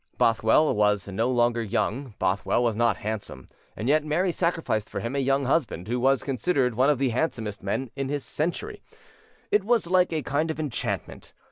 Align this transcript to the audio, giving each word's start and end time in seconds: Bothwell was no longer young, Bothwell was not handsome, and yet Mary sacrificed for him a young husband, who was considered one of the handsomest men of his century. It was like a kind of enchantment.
Bothwell 0.17 0.75
was 0.75 1.07
no 1.07 1.29
longer 1.29 1.61
young, 1.61 2.15
Bothwell 2.17 2.63
was 2.63 2.75
not 2.75 2.97
handsome, 2.97 3.45
and 3.77 3.87
yet 3.87 4.03
Mary 4.03 4.31
sacrificed 4.31 4.89
for 4.89 4.99
him 4.99 5.15
a 5.15 5.19
young 5.19 5.45
husband, 5.45 5.87
who 5.87 5.99
was 5.99 6.23
considered 6.23 6.73
one 6.73 6.89
of 6.89 6.97
the 6.97 7.09
handsomest 7.09 7.61
men 7.61 7.91
of 7.95 8.09
his 8.09 8.25
century. 8.25 8.81
It 9.51 9.63
was 9.63 9.85
like 9.85 10.11
a 10.11 10.23
kind 10.23 10.49
of 10.49 10.59
enchantment. 10.59 11.33